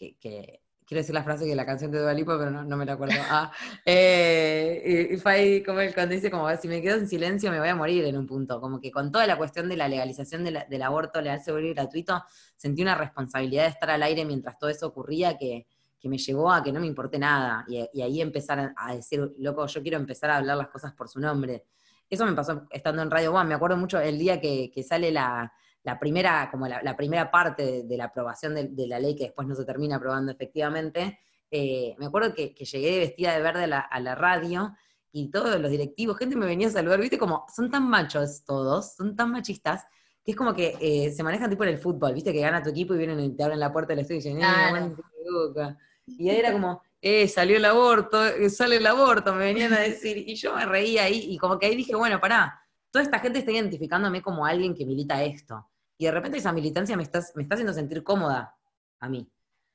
quiero 0.87 1.00
decir 1.00 1.14
la 1.14 1.23
frase 1.23 1.47
que 1.47 1.54
la 1.54 1.66
canción 1.66 1.90
de 1.90 2.00
Dualipo, 2.00 2.37
pero 2.38 2.50
no, 2.50 2.76
me 2.76 2.85
la 2.85 2.93
acuerdo. 2.93 3.14
Ah, 3.28 3.52
eh, 3.85 5.09
y, 5.12 5.16
fue 5.16 5.33
ahí 5.33 5.62
como 5.62 5.81
él 5.81 5.93
cuando 5.95 6.14
dice, 6.14 6.31
como, 6.31 6.49
si 6.57 6.69
me 6.69 6.81
quedo 6.81 6.97
en 6.97 7.09
silencio 7.09 7.50
me 7.50 7.59
voy 7.59 7.69
a 7.69 7.75
morir 7.75 8.04
en 8.04 8.16
un 8.16 8.26
punto. 8.26 8.61
Como 8.61 8.81
que 8.81 8.90
con 8.90 9.11
toda 9.11 9.26
la 9.26 9.37
cuestión 9.37 9.69
de 9.69 9.76
la 9.76 9.88
legalización 9.88 10.45
del 10.45 10.83
aborto 10.83 11.21
legal, 11.21 11.40
seguro 11.43 11.66
y 11.66 11.75
gratuito, 11.75 12.23
sentí 12.57 12.83
una 12.83 12.95
responsabilidad 12.95 13.64
de 13.64 13.71
estar 13.71 13.90
al 13.90 14.02
aire 14.02 14.25
mientras 14.25 14.59
todo 14.59 14.71
eso 14.71 14.87
ocurría 14.87 15.37
que, 15.37 15.66
me 16.04 16.19
llevó 16.19 16.52
a 16.52 16.62
que 16.62 16.71
no 16.71 16.81
me 16.81 16.87
importe 16.87 17.19
nada. 17.19 17.64
Y, 17.66 18.02
ahí 18.02 18.21
empezar 18.21 18.75
a, 18.76 18.95
decir, 18.95 19.35
loco, 19.38 19.66
yo 19.66 19.83
quiero 19.83 19.97
empezar 19.97 20.31
a 20.31 20.37
hablar 20.37 20.59
las 20.59 20.69
cosas 20.69 20.93
por 20.93 21.09
su 21.09 21.19
nombre. 21.19 21.64
Eso 22.11 22.26
me 22.26 22.35
pasó 22.35 22.66
estando 22.71 23.00
en 23.00 23.11
Radio 23.11 23.33
One. 23.33 23.49
Me 23.49 23.54
acuerdo 23.54 23.78
mucho 23.78 23.99
el 23.99 24.19
día 24.19 24.38
que 24.38 24.85
sale 24.87 25.11
la, 25.11 25.50
la 25.85 25.99
primera, 25.99 26.49
como 26.50 26.67
la, 26.67 26.97
primera 26.97 27.31
parte 27.31 27.85
de, 27.85 27.97
la 27.97 28.05
aprobación 28.05 28.55
de, 28.55 28.87
la 28.87 28.99
ley 28.99 29.14
que 29.14 29.25
después 29.25 29.47
no 29.47 29.55
se 29.55 29.67
termina 29.67 29.97
aprobando 29.97 30.33
efectivamente, 30.33 31.19
eh, 31.50 31.95
me 31.99 32.07
acuerdo 32.07 32.35
que, 32.35 32.55
llegué 32.55 32.99
vestida 33.00 33.35
de 33.35 33.43
verde 33.43 33.64
a 33.64 34.00
la, 34.00 34.14
radio 34.14 34.75
y 35.12 35.31
todos 35.31 35.61
los 35.61 35.71
directivos, 35.71 36.17
gente 36.17 36.37
me 36.37 36.47
venía 36.47 36.69
a 36.69 36.71
saludar, 36.71 37.00
viste, 37.00 37.19
como 37.19 37.45
son 37.55 37.71
tan 37.71 37.88
machos 37.88 38.45
todos, 38.47 38.95
son 38.97 39.14
tan 39.14 39.31
machistas, 39.31 39.85
que 40.25 40.33
es 40.33 40.37
como 40.37 40.55
que 40.55 40.79
eh, 40.81 41.12
se 41.12 41.23
manejan 41.23 41.50
tipo 41.50 41.64
en 41.64 41.71
el 41.71 41.79
fútbol, 41.79 42.14
viste, 42.14 42.33
que 42.33 42.41
gana 42.41 42.62
tu 42.62 42.71
equipo 42.71 42.95
y 42.95 42.99
vienen 42.99 43.21
y 43.21 43.37
te 43.37 43.45
abren 43.45 43.61
la 43.61 43.71
puerta 43.71 43.93
del 43.93 44.00
estudio 44.00 44.21
y 44.21 44.25
dicen, 44.25 44.41
eh, 44.43 45.76
y 46.07 46.31
ahí 46.31 46.37
era 46.38 46.53
como, 46.53 46.83
eh, 47.03 47.29
salió 47.29 47.59
el 47.59 47.64
aborto, 47.67 48.23
sale 48.49 48.76
el 48.76 48.87
aborto, 48.87 49.35
me 49.35 49.45
venían 49.45 49.75
a 49.75 49.81
decir, 49.81 50.17
y 50.17 50.35
yo 50.35 50.55
me 50.55 50.64
reía 50.64 51.05
ahí, 51.05 51.26
y 51.29 51.37
como 51.37 51.59
que 51.59 51.67
ahí 51.67 51.76
dije, 51.76 51.95
bueno, 51.95 52.19
pará, 52.23 52.59
toda 52.91 53.03
esta 53.03 53.19
gente 53.19 53.41
está 53.41 53.53
identificándome 53.53 54.23
como 54.23 54.47
alguien 54.47 54.75
que 54.75 54.87
milita 54.87 55.23
esto 55.23 55.69
y 55.98 56.06
de 56.06 56.10
repente 56.10 56.38
esa 56.38 56.52
militancia 56.52 56.96
me 56.96 57.02
está, 57.02 57.22
me 57.34 57.42
está 57.42 57.54
haciendo 57.54 57.72
sentir 57.72 58.02
cómoda 58.02 58.56
a 59.00 59.08
mí. 59.08 59.30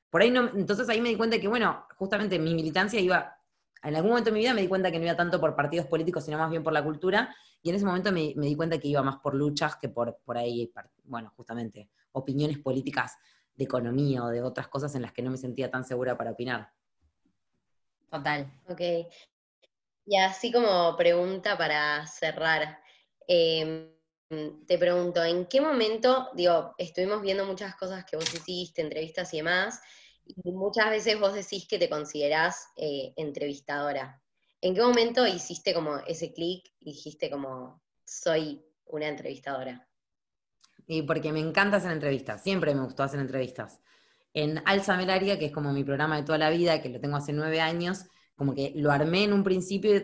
Por 0.09 0.21
ahí 0.21 0.31
no, 0.31 0.49
entonces 0.55 0.89
ahí 0.89 1.01
me 1.01 1.09
di 1.09 1.15
cuenta 1.15 1.39
que, 1.39 1.47
bueno, 1.47 1.85
justamente 1.95 2.39
mi 2.39 2.55
militancia 2.55 2.99
iba, 2.99 3.37
en 3.83 3.95
algún 3.95 4.11
momento 4.11 4.29
de 4.29 4.33
mi 4.33 4.39
vida 4.39 4.53
me 4.53 4.61
di 4.61 4.67
cuenta 4.67 4.91
que 4.91 4.99
no 4.99 5.05
iba 5.05 5.15
tanto 5.15 5.39
por 5.39 5.55
partidos 5.55 5.87
políticos, 5.87 6.25
sino 6.25 6.37
más 6.37 6.49
bien 6.49 6.63
por 6.63 6.73
la 6.73 6.83
cultura, 6.83 7.35
y 7.61 7.69
en 7.69 7.75
ese 7.75 7.85
momento 7.85 8.11
me, 8.11 8.33
di 8.33 8.55
cuenta 8.55 8.77
que 8.79 8.87
iba 8.87 9.03
más 9.03 9.17
por 9.17 9.35
luchas 9.35 9.75
que 9.75 9.89
por, 9.89 10.17
por 10.25 10.37
ahí, 10.37 10.71
bueno, 11.03 11.31
justamente, 11.35 11.89
opiniones 12.13 12.57
políticas 12.59 13.17
de 13.55 13.65
economía 13.65 14.23
o 14.23 14.29
de 14.29 14.41
otras 14.41 14.67
cosas 14.67 14.95
en 14.95 15.03
las 15.03 15.11
que 15.13 15.21
no 15.21 15.31
me 15.31 15.37
sentía 15.37 15.69
tan 15.69 15.83
segura 15.83 16.17
para 16.17 16.31
opinar. 16.31 16.71
Total. 18.09 18.51
Ok. 18.67 18.81
Y 20.05 20.17
así 20.17 20.51
como 20.51 20.95
pregunta 20.97 21.55
para 21.57 22.07
cerrar, 22.07 22.79
Mm, 23.29 23.98
te 24.29 24.77
pregunto, 24.77 25.23
¿en 25.23 25.47
qué 25.47 25.59
momento, 25.59 26.29
digo, 26.35 26.75
estuvimos 26.77 27.21
viendo 27.21 27.45
muchas 27.45 27.75
cosas 27.75 28.05
que 28.05 28.15
vos 28.15 28.31
hiciste, 28.33 28.81
entrevistas 28.81 29.33
y 29.33 29.37
demás, 29.37 29.81
y 30.25 30.51
muchas 30.51 30.91
veces 30.91 31.19
vos 31.19 31.33
decís 31.33 31.67
que 31.67 31.79
te 31.79 31.89
considerás 31.89 32.67
eh, 32.77 33.13
entrevistadora. 33.17 34.21
¿En 34.61 34.75
qué 34.75 34.81
momento 34.81 35.25
hiciste 35.25 35.73
como 35.73 35.97
ese 36.05 36.31
clic 36.33 36.71
y 36.79 36.91
dijiste 36.91 37.31
como, 37.31 37.81
soy 38.05 38.63
una 38.85 39.07
entrevistadora? 39.07 39.87
Y 40.85 41.01
porque 41.01 41.31
me 41.31 41.39
encanta 41.39 41.77
hacer 41.77 41.91
entrevistas, 41.91 42.43
siempre 42.43 42.75
me 42.75 42.83
gustó 42.83 43.03
hacer 43.03 43.19
entrevistas. 43.19 43.79
En 44.33 44.61
Alza 44.65 44.95
Melaria, 44.95 45.39
que 45.39 45.45
es 45.45 45.51
como 45.51 45.73
mi 45.73 45.83
programa 45.83 46.17
de 46.17 46.23
toda 46.23 46.37
la 46.37 46.51
vida, 46.51 46.81
que 46.81 46.89
lo 46.89 46.99
tengo 46.99 47.17
hace 47.17 47.33
nueve 47.33 47.61
años, 47.61 48.05
como 48.35 48.53
que 48.53 48.73
lo 48.75 48.91
armé 48.91 49.23
en 49.23 49.33
un 49.33 49.43
principio 49.43 49.99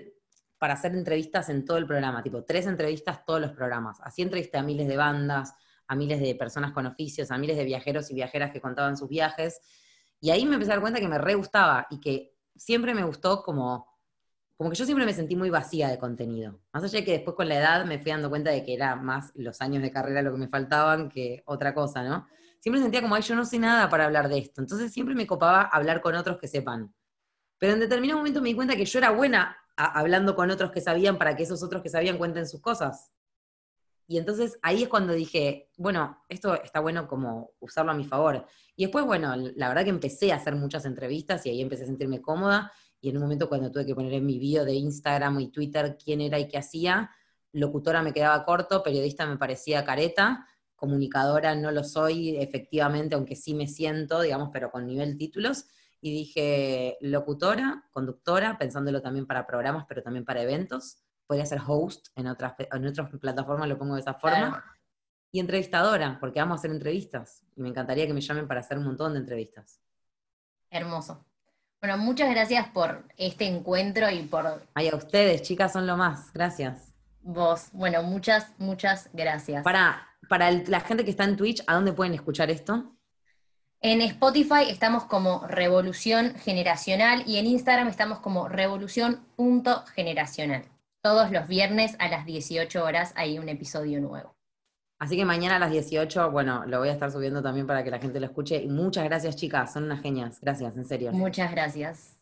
para 0.66 0.74
hacer 0.74 0.96
entrevistas 0.96 1.50
en 1.50 1.64
todo 1.64 1.78
el 1.78 1.86
programa, 1.86 2.24
tipo 2.24 2.44
tres 2.44 2.66
entrevistas 2.66 3.24
todos 3.24 3.40
los 3.40 3.52
programas. 3.52 4.00
Así 4.02 4.24
entrevisté 4.24 4.58
a 4.58 4.64
miles 4.64 4.88
de 4.88 4.98
bandas, 4.98 5.54
a 5.88 5.96
miles 5.96 6.20
de 6.20 6.34
personas 6.34 6.72
con 6.72 6.88
oficios, 6.88 7.30
a 7.30 7.38
miles 7.38 7.56
de 7.56 7.66
viajeros 7.66 8.10
y 8.10 8.16
viajeras 8.16 8.50
que 8.50 8.60
contaban 8.60 8.98
sus 8.98 9.08
viajes. 9.08 9.62
Y 10.20 10.32
ahí 10.32 10.44
me 10.44 10.56
empecé 10.56 10.72
a 10.72 10.74
dar 10.74 10.82
cuenta 10.82 11.00
que 11.00 11.08
me 11.08 11.20
re 11.20 11.36
gustaba 11.36 11.86
y 11.92 12.00
que 12.00 12.34
siempre 12.56 12.96
me 12.96 13.04
gustó 13.04 13.44
como, 13.44 13.88
como 14.58 14.72
que 14.72 14.76
yo 14.76 14.86
siempre 14.86 15.06
me 15.06 15.14
sentí 15.14 15.36
muy 15.36 15.52
vacía 15.52 15.88
de 15.88 16.00
contenido. 16.00 16.60
Más 16.74 16.84
allá 16.84 16.98
de 16.98 17.06
que 17.06 17.12
después 17.12 17.36
con 17.36 17.48
la 17.48 17.60
edad 17.60 17.86
me 17.86 18.00
fui 18.00 18.10
dando 18.10 18.32
cuenta 18.32 18.50
de 18.50 18.64
que 18.64 18.74
era 18.74 18.96
más 18.96 19.34
los 19.36 19.62
años 19.62 19.84
de 19.84 19.92
carrera 19.92 20.24
lo 20.24 20.32
que 20.32 20.40
me 20.40 20.48
faltaban 20.48 21.10
que 21.10 21.44
otra 21.46 21.76
cosa, 21.76 22.02
¿no? 22.02 22.26
Siempre 22.60 22.82
sentía 22.82 23.04
como, 23.04 23.14
ay, 23.14 23.22
yo 23.22 23.36
no 23.36 23.46
sé 23.46 23.60
nada 23.60 23.88
para 23.88 24.06
hablar 24.06 24.30
de 24.30 24.40
esto. 24.40 24.62
Entonces 24.62 24.92
siempre 24.92 25.14
me 25.14 25.28
copaba 25.28 25.62
hablar 25.62 26.02
con 26.02 26.16
otros 26.16 26.40
que 26.40 26.48
sepan. 26.48 26.92
Pero 27.60 27.74
en 27.74 27.82
determinado 27.82 28.18
momento 28.18 28.42
me 28.42 28.50
di 28.50 28.56
cuenta 28.56 28.76
que 28.76 28.86
yo 28.86 28.98
era 28.98 29.12
buena 29.12 29.56
hablando 29.76 30.36
con 30.36 30.52
otros 30.52 30.72
que 30.72 30.82
sabían 30.82 31.18
para 31.18 31.36
que 31.36 31.44
esos 31.44 31.64
otros 31.64 31.82
que 31.82 31.90
sabían 31.90 32.18
cuenten 32.18 32.48
sus 32.48 32.62
cosas. 32.62 33.12
Y 34.08 34.18
entonces 34.18 34.60
ahí 34.62 34.84
es 34.84 34.90
cuando 34.90 35.14
dije, 35.14 35.70
bueno, 35.78 36.24
esto 36.30 36.62
está 36.62 36.80
bueno 36.80 37.08
como 37.08 37.52
usarlo 37.60 37.92
a 37.92 37.96
mi 37.96 38.06
favor. 38.06 38.46
Y 38.76 38.84
después, 38.84 39.06
bueno, 39.06 39.36
la 39.36 39.68
verdad 39.68 39.84
que 39.84 39.90
empecé 39.90 40.32
a 40.32 40.36
hacer 40.36 40.56
muchas 40.56 40.86
entrevistas 40.86 41.46
y 41.46 41.50
ahí 41.50 41.62
empecé 41.62 41.84
a 41.84 41.88
sentirme 41.88 42.22
cómoda. 42.22 42.72
Y 43.02 43.10
en 43.10 43.18
un 43.18 43.24
momento 43.24 43.50
cuando 43.50 43.72
tuve 43.72 43.86
que 43.86 43.96
poner 43.96 44.14
en 44.14 44.26
mi 44.26 44.38
bio 44.38 44.64
de 44.64 44.74
Instagram 44.74 45.40
y 45.40 45.52
Twitter 45.52 45.98
quién 46.04 46.22
era 46.22 46.40
y 46.40 46.48
qué 46.48 46.58
hacía, 46.58 47.12
locutora 47.52 48.02
me 48.02 48.14
quedaba 48.14 48.44
corto, 48.46 48.84
periodista 48.84 49.26
me 49.26 49.38
parecía 49.38 49.84
careta, 49.86 50.48
comunicadora 50.76 51.56
no 51.56 51.72
lo 51.72 51.84
soy 51.84 52.38
efectivamente, 52.38 53.16
aunque 53.16 53.36
sí 53.36 53.54
me 53.54 53.68
siento, 53.68 54.22
digamos, 54.22 54.50
pero 54.52 54.72
con 54.72 54.86
nivel 54.86 55.18
títulos 55.18 55.66
y 56.02 56.12
dije 56.12 56.98
locutora, 57.02 57.84
conductora, 57.92 58.58
pensándolo 58.58 59.02
también 59.02 59.26
para 59.26 59.48
programas, 59.48 59.86
pero 59.88 60.04
también 60.04 60.26
para 60.26 60.42
eventos. 60.42 61.00
Podría 61.28 61.46
ser 61.46 61.60
host 61.66 62.08
en 62.16 62.28
otras, 62.28 62.54
en 62.60 62.86
otras 62.86 63.10
plataformas, 63.20 63.68
lo 63.68 63.78
pongo 63.78 63.96
de 63.96 64.02
esa 64.02 64.14
forma. 64.14 64.64
Y 65.32 65.40
entrevistadora, 65.40 66.18
porque 66.20 66.40
vamos 66.40 66.58
a 66.58 66.60
hacer 66.60 66.72
entrevistas. 66.72 67.44
Y 67.56 67.62
me 67.62 67.70
encantaría 67.70 68.08
que 68.08 68.14
me 68.14 68.22
llamen 68.22 68.48
para 68.48 68.60
hacer 68.60 68.78
un 68.78 68.86
montón 68.86 69.14
de 69.14 69.20
entrevistas. 69.20 69.82
Hermoso. 70.70 71.26
Bueno, 71.82 71.98
muchas 71.98 72.30
gracias 72.30 72.68
por 72.70 73.06
este 73.18 73.46
encuentro 73.46 74.10
y 74.10 74.24
por... 74.24 74.66
Ay, 74.74 74.90
a 74.90 74.96
ustedes, 74.96 75.42
chicas, 75.42 75.74
son 75.74 75.86
lo 75.86 75.98
más. 75.98 76.32
Gracias. 76.34 76.94
Vos, 77.22 77.70
bueno, 77.74 78.02
muchas, 78.04 78.54
muchas 78.60 79.10
gracias. 79.14 79.64
Para, 79.64 80.08
para 80.30 80.52
la 80.52 80.80
gente 80.80 81.04
que 81.04 81.12
está 81.12 81.24
en 81.26 81.36
Twitch, 81.36 81.64
¿a 81.68 81.76
dónde 81.76 81.94
pueden 81.94 82.14
escuchar 82.14 82.50
esto? 82.50 82.95
En 83.88 84.02
Spotify 84.02 84.64
estamos 84.68 85.04
como 85.04 85.46
Revolución 85.46 86.34
Generacional 86.40 87.22
y 87.28 87.38
en 87.38 87.46
Instagram 87.46 87.88
estamos 87.88 88.18
como 88.18 88.50
revolución.generacional. 88.50 90.64
Todos 91.04 91.30
los 91.30 91.48
viernes 91.48 91.96
a 92.00 92.10
las 92.10 92.26
18 92.26 92.84
horas 92.84 93.14
hay 93.16 93.38
un 93.38 93.48
episodio 93.48 94.02
nuevo. 94.02 94.34
Así 94.98 95.16
que 95.16 95.24
mañana 95.24 95.58
a 95.58 95.60
las 95.60 95.70
18, 95.70 96.32
bueno, 96.32 96.66
lo 96.66 96.80
voy 96.80 96.90
a 96.90 96.94
estar 96.94 97.12
subiendo 97.12 97.44
también 97.44 97.68
para 97.68 97.84
que 97.84 97.92
la 97.92 98.00
gente 98.00 98.20
lo 98.20 98.26
escuche. 98.26 98.60
Y 98.60 98.70
muchas 98.70 99.04
gracias, 99.04 99.36
chicas, 99.36 99.74
son 99.74 99.84
unas 99.84 100.02
genias. 100.02 100.42
Gracias, 100.42 100.76
en 100.78 100.86
serio. 100.86 101.12
Muchas 101.12 101.52
gracias. 101.52 102.18